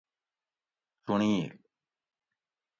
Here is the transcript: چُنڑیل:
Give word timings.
چُنڑیل: 1.03 1.49